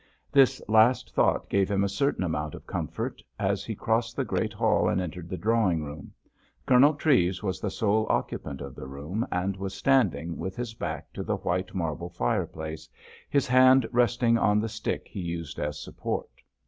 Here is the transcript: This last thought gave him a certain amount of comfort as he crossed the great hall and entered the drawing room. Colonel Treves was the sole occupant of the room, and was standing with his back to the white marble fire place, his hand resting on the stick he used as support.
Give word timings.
This 0.31 0.63
last 0.67 1.13
thought 1.13 1.47
gave 1.47 1.69
him 1.69 1.83
a 1.83 1.87
certain 1.87 2.23
amount 2.23 2.55
of 2.55 2.65
comfort 2.65 3.21
as 3.37 3.63
he 3.63 3.75
crossed 3.75 4.15
the 4.15 4.25
great 4.25 4.51
hall 4.51 4.89
and 4.89 4.99
entered 4.99 5.29
the 5.29 5.37
drawing 5.37 5.83
room. 5.83 6.11
Colonel 6.65 6.95
Treves 6.95 7.43
was 7.43 7.59
the 7.61 7.69
sole 7.69 8.07
occupant 8.09 8.61
of 8.61 8.73
the 8.73 8.87
room, 8.87 9.27
and 9.31 9.55
was 9.55 9.75
standing 9.75 10.37
with 10.39 10.55
his 10.55 10.73
back 10.73 11.13
to 11.13 11.21
the 11.21 11.37
white 11.37 11.75
marble 11.75 12.09
fire 12.09 12.47
place, 12.47 12.89
his 13.29 13.45
hand 13.45 13.87
resting 13.91 14.39
on 14.39 14.59
the 14.59 14.69
stick 14.69 15.07
he 15.07 15.19
used 15.19 15.59
as 15.59 15.79
support. 15.79 16.31